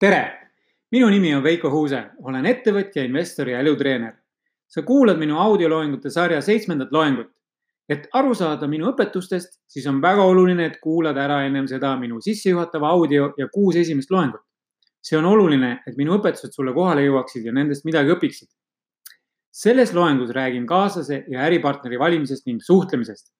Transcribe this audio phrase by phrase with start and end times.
[0.00, 0.50] tere,
[0.92, 4.14] minu nimi on Veiko Huuse, olen ettevõtja, investor ja elutreener.
[4.68, 7.30] sa kuulad minu audioloengute sarja seitsmendat loengut.
[7.88, 12.20] et aru saada minu õpetustest, siis on väga oluline, et kuulad ära ennem seda minu
[12.20, 14.40] sissejuhatava audio ja kuus esimest loengut.
[15.02, 18.48] see on oluline, et minu õpetused sulle kohale jõuaksid ja nendest midagi õpiksid.
[19.50, 23.32] selles loengus räägin kaaslase ja äripartneri valimisest ning suhtlemisest.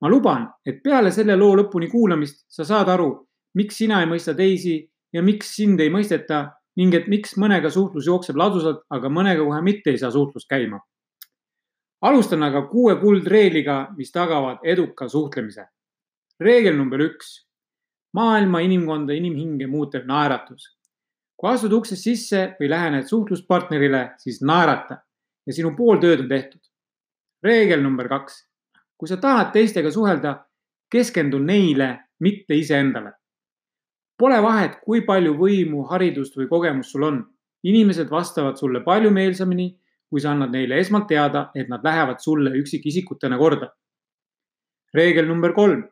[0.00, 4.34] ma luban, et peale selle loo lõpuni kuulamist sa saad aru, miks sina ei mõista
[4.34, 6.44] teisi ja miks sind ei mõisteta
[6.78, 10.80] ning et miks mõnega suhtlus jookseb ladusalt, aga mõnega kohe mitte ei saa suhtlus käima.
[12.00, 15.66] alustan aga kuue kuldreegliga, mis tagavad eduka suhtlemise.
[16.40, 17.46] reegel number üks.
[18.12, 20.76] maailma, inimkonda, inimhinge muutev naeratus.
[21.36, 25.02] kui astud uksest sisse või lähened suhtluspartnerile, siis naerata
[25.46, 26.60] ja sinu pool tööd on tehtud.
[27.42, 28.46] reegel number kaks.
[28.98, 30.44] kui sa tahad teistega suhelda,
[30.90, 33.18] keskendu neile, mitte iseendale
[34.18, 37.26] Pole vahet, kui palju võimu, haridust või kogemust sul on.
[37.62, 39.66] inimesed vastavad sulle palju meelsamini,
[40.10, 43.68] kui sa annad neile esmalt teada, et nad lähevad sulle üksikisikutena korda.
[44.94, 45.84] reegel number kolm.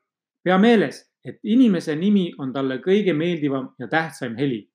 [0.43, 4.71] pea meeles, et inimese nimi on talle kõige meeldivam ja tähtsaim heli.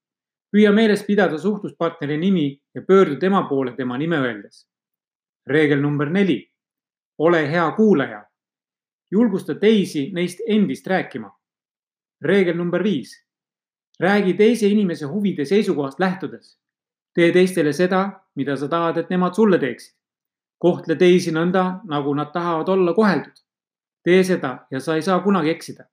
[0.56, 4.70] püüa meeles pidada suhtluspartneri nimi ja pöördu tema poole tema nime öeldes.
[5.48, 6.52] reegel number neli.
[7.18, 8.24] ole hea kuulaja.
[9.12, 11.32] julgusta teisi neist endist rääkima.
[12.22, 13.31] reegel number viis
[14.00, 16.58] räägi teise inimese huvide seisukohast lähtudes.
[17.14, 19.96] tee teistele seda, mida sa tahad, et nemad sulle teeksid.
[20.58, 23.44] kohtle teisi nõnda, nagu nad tahavad olla koheldud.
[24.04, 25.84] tee seda ja sa ei saa kunagi eksida.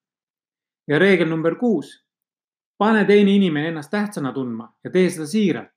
[0.89, 2.05] ja reegel number kuus.
[2.79, 5.75] pane teine inimene ennast tähtsana tundma ja tee seda siiralt.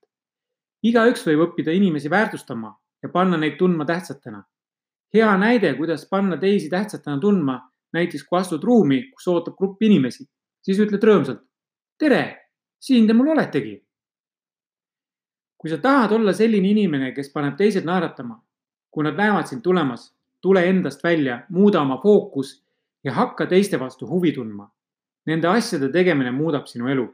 [0.82, 4.44] igaüks võib õppida inimesi väärtustama ja panna neid tundma tähtsatena.
[5.14, 10.24] hea näide, kuidas panna teisi tähtsatena tundma, näiteks kui astud ruumi, kus ootab grupp inimesi,
[10.62, 11.51] siis ütled rõõmsalt
[11.98, 13.78] tere, siin te mul oletegi.
[15.62, 18.34] kui sa tahad olla selline inimene, kes paneb teised naeratama,
[18.90, 20.08] kui nad näevad sind tulemas,
[20.42, 22.56] tule endast välja, muuda oma fookus
[23.04, 24.66] ja hakka teiste vastu huvi tundma.
[25.26, 27.06] Nende asjade tegemine muudab sinu elu.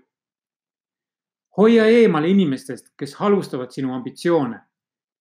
[1.58, 4.60] hoia eemale inimestest, kes halvustavad sinu ambitsioone.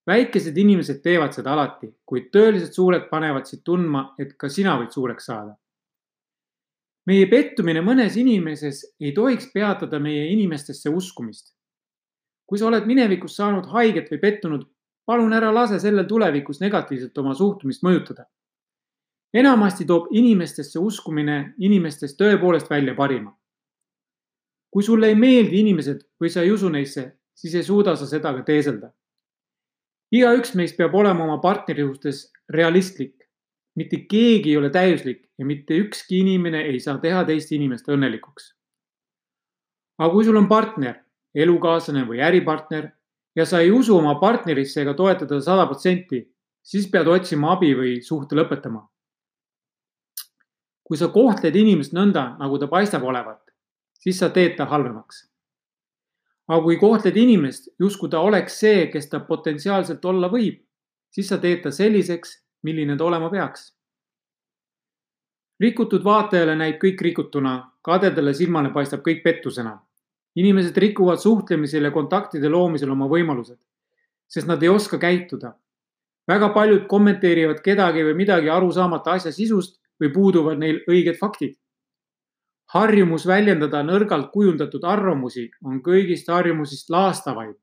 [0.07, 4.91] väikesed inimesed teevad seda alati, kuid tõeliselt suured panevad sind tundma, et ka sina võid
[4.91, 5.57] suureks saada
[7.07, 11.53] meie pettumine mõnes inimeses ei tohiks peatada meie inimestesse uskumist.
[12.47, 14.61] kui sa oled minevikus saanud haiget või pettunud,
[15.05, 18.25] palun ära lase sellel tulevikus negatiivselt oma suhtumist mõjutada.
[19.33, 23.37] enamasti toob inimestesse uskumine inimestest tõepoolest välja parima.
[24.71, 28.33] kui sulle ei meeldi inimesed või sa ei usu neisse, siis ei suuda sa seda
[28.33, 28.91] ka teeselda.
[30.11, 33.16] igaüks meist peab olema oma partneri suhtes realistlik
[33.77, 38.53] mitte keegi ei ole täiuslik ja mitte ükski inimene ei saa teha teist inimest õnnelikuks.
[39.97, 40.95] aga kui sul on partner,
[41.33, 42.91] elukaaslane või äripartner
[43.35, 46.23] ja sa ei usu oma partnerisse ega toeta teda sada protsenti,
[46.63, 48.87] siis pead otsima abi või suhte lõpetama.
[50.87, 53.41] kui sa kohtled inimest nõnda, nagu ta paistab olevat,
[53.99, 55.27] siis sa teed ta halvemaks.
[56.47, 60.63] aga kui kohtled inimest, justkui ta oleks see, kes ta potentsiaalselt olla võib,
[61.11, 63.73] siis sa teed ta selliseks, milline ta olema peaks.
[65.59, 69.79] rikutud vaatajale näib kõik rikutuna, kadedale silmale paistab kõik pettusena.
[70.35, 73.57] inimesed rikuvad suhtlemisel ja kontaktide loomisel oma võimalused,
[74.27, 75.53] sest nad ei oska käituda.
[76.27, 81.55] väga paljud kommenteerivad kedagi või midagi aru saamata asja sisust või puuduvad neil õiged faktid.
[82.73, 87.55] harjumus väljendada nõrgalt kujundatud arvamusi on kõigist harjumusest laastavaid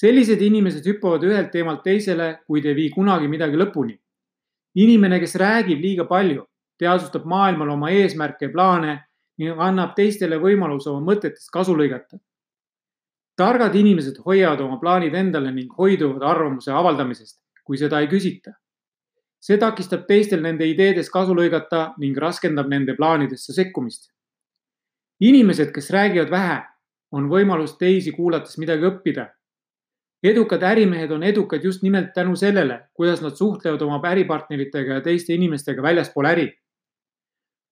[0.00, 3.98] sellised inimesed hüppavad ühelt teemalt teisele, kuid ei vii kunagi midagi lõpuni.
[4.74, 6.44] inimene, kes räägib liiga palju,
[6.78, 8.92] teadvustab maailmale oma eesmärke ja plaane
[9.38, 12.18] ning annab teistele võimaluse oma mõtetest kasu lõigata.
[13.36, 18.52] targad inimesed hoiavad oma plaanid endale ning hoiduvad arvamuse avaldamisest, kui seda ei küsita.
[19.40, 24.12] see takistab teistel nende ideedest kasu lõigata ning raskendab nende plaanidesse sekkumist.
[25.20, 26.62] inimesed, kes räägivad vähe,
[27.12, 29.28] on võimalus teisi kuulates midagi õppida
[30.22, 35.34] edukad ärimehed on edukad just nimelt tänu sellele, kuidas nad suhtlevad oma äripartneritega ja teiste
[35.34, 36.52] inimestega väljaspool äri.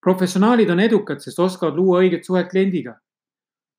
[0.01, 2.95] professionaalid on edukad, sest oskavad luua õiget suhet kliendiga.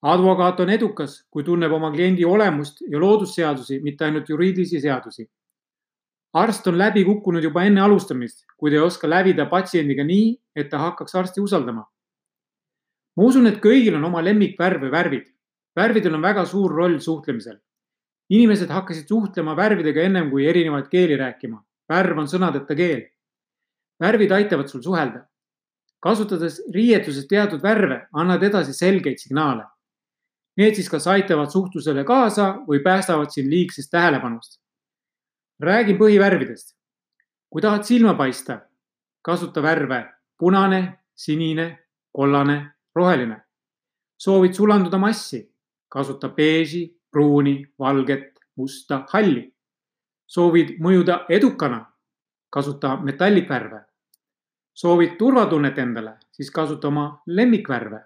[0.02, 5.30] advokaat on edukas, kui tunneb oma kliendi olemust ja loodusseadusi, mitte ainult juriidilisi seadusi.
[6.32, 10.78] arst on läbi kukkunud juba enne alustamist, kuid ei oska lävida patsiendiga nii, et ta
[10.78, 11.84] hakkaks arsti usaldama.
[13.16, 15.26] ma usun, et kõigil on oma lemmikvärv või värvid.
[15.76, 17.58] värvidel on väga suur roll suhtlemisel
[18.30, 21.62] inimesed hakkasid suhtlema värvidega ennem kui erinevaid keeli rääkima.
[21.88, 23.02] värv on sõnadeta keel.
[24.00, 25.26] värvid aitavad sul suhelda.
[26.00, 29.64] kasutades riietuses teatud värve, annad edasi selgeid signaale.
[30.56, 34.60] Need siis kas aitavad suhtlusele kaasa või päästavad sind liigsest tähelepanust.
[35.62, 36.76] räägin põhivärvidest.
[37.50, 38.60] kui tahad silma paista,
[39.22, 41.78] kasuta värve punane, sinine,
[42.12, 43.42] kollane, roheline.
[44.16, 45.54] soovid sulanduda massi,
[45.88, 49.52] kasuta beeži, pruuni, valget, musta, halli.
[50.26, 51.84] soovid mõjuda edukana,
[52.50, 53.80] kasuta metallikvärve.
[54.74, 58.00] soovid turvatunnet endale, siis kasuta oma lemmikvärve.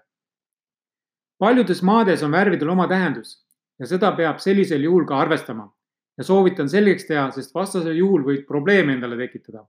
[1.37, 3.45] paljudes maades on värvidel oma tähendus
[3.79, 5.75] ja seda peab sellisel juhul ka arvestama
[6.17, 9.65] ja soovitan selgeks teha, sest vastasel juhul võid probleeme endale tekitada.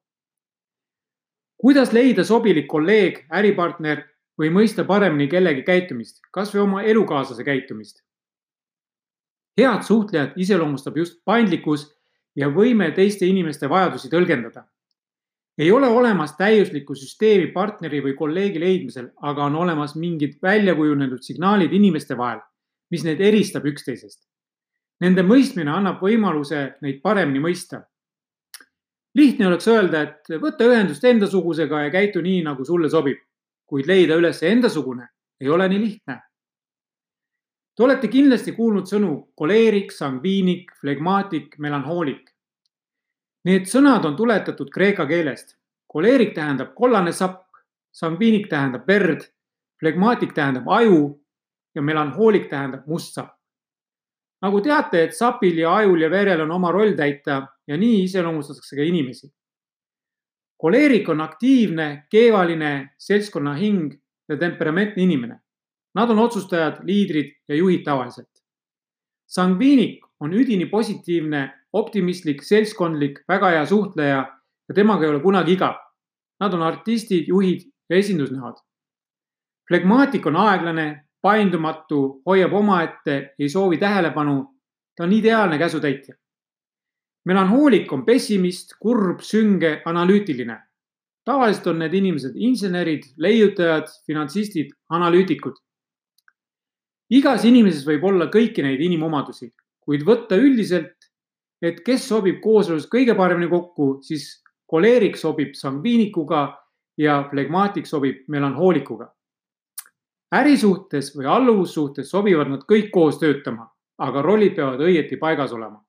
[1.57, 4.05] kuidas leida sobilik kolleeg, äripartner
[4.39, 8.06] või mõista paremini kellegi käitumist, kasvõi oma elukaaslase käitumist?
[9.57, 11.87] Head suhtlejat iseloomustab just paindlikkus
[12.37, 14.65] ja võime teiste inimeste vajadusi tõlgendada.
[15.59, 21.73] ei ole olemas täiuslikku süsteemi partneri või kolleegi leidmisel, aga on olemas mingid väljakujunenud signaalid
[21.73, 22.43] inimeste vahel,
[22.91, 24.27] mis neid eristab üksteisest.
[25.01, 27.83] Nende mõistmine annab võimaluse neid paremini mõista.
[29.15, 33.17] lihtne oleks öelda, et võta ühendust endasugusega ja käitu nii, nagu sulle sobib,
[33.67, 35.09] kuid leida üles endasugune
[35.41, 36.21] ei ole nii lihtne
[37.77, 42.31] Te olete kindlasti kuulnud sõnu koleerik, sangviinik, flegmaatik, melanhoolik.
[43.45, 45.59] Need sõnad on tuletatud kreeka keelest.
[45.87, 47.45] koleerik tähendab kollane sapp,
[47.93, 49.29] sangviinik tähendab verd,
[49.81, 51.21] flegmaatik tähendab aju
[51.75, 53.37] ja melanhoolik tähendab must sapp.
[54.43, 58.77] nagu teate, et sapil ja ajul ja verel on oma roll täita ja nii iseloomustatakse
[58.77, 59.33] ka inimesi.
[60.57, 63.93] koleerik on aktiivne, keevaline, seltskonna hing
[64.29, 65.41] ja temperamentne inimene
[65.97, 68.29] Nad on otsustajad, liidrid ja juhid tavaliselt.
[69.27, 71.41] sangviinik on üdini positiivne,
[71.73, 74.19] optimistlik, seltskondlik, väga hea suhtleja
[74.69, 75.75] ja temaga ei ole kunagi igav.
[76.41, 78.61] Nad on artistid, juhid ja esindusnäod.
[79.69, 84.55] flegmaatik on aeglane, paindumatu, hoiab omaette, ei soovi tähelepanu.
[84.97, 86.15] ta on ideaalne käsutäitja.
[87.25, 90.61] melanhoolik on pessimist, kurb, sünge, analüütiline.
[91.25, 95.66] tavaliselt on need inimesed insenerid, leiutajad, finantsistid, analüütikud
[97.11, 99.51] igas inimeses võib olla kõiki neid inimomadusi,
[99.81, 101.11] kuid võtta üldiselt,
[101.63, 106.49] et kes sobib kooselus kõige paremini kokku, siis koleerik sobib sangviinikuga
[106.99, 109.13] ja flegmaatik sobib melanhoolikuga.
[110.35, 113.69] ärisuhtes või alluvussuhtes sobivad nad kõik koos töötama,
[113.99, 115.83] aga rollid peavad õieti paigas olema.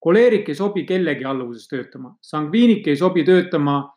[0.00, 3.92] koleerik ei sobi kellegi alluvuses töötama, sangviinik ei sobi töötama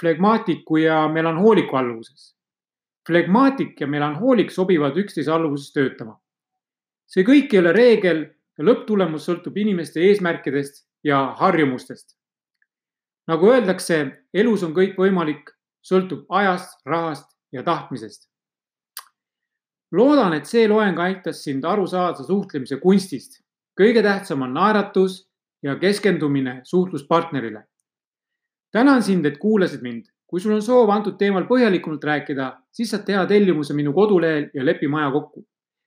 [0.00, 2.35] flegmaatiku ja melanhooliku alluvuses
[3.06, 6.20] flegmaatik ja melanhoolik sobivad üksteise alluvuses töötama.
[7.06, 8.22] see kõik ei ole reegel
[8.58, 12.16] ja lõpptulemus sõltub inimeste eesmärkidest ja harjumustest.
[13.26, 15.50] nagu öeldakse, elus on kõik võimalik,
[15.82, 18.28] sõltub ajast, rahast ja tahtmisest.
[19.92, 23.42] loodan, et see loeng aitas sind aru saada suhtlemise kunstist.
[23.80, 25.28] kõige tähtsam on naeratus
[25.62, 27.66] ja keskendumine suhtluspartnerile.
[28.72, 33.04] tänan sind, et kuulasid mind kui sul on soov antud teemal põhjalikumalt rääkida, siis saad
[33.06, 35.46] teha tellimuse minu kodulehel ja lepime aja kokku.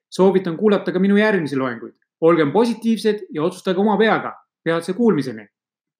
[0.09, 1.95] soovitan kuulata ka minu järgmisi loenguid.
[2.21, 4.33] olgem positiivsed ja otsustage oma peaga.
[4.63, 5.47] peatse kuulmiseni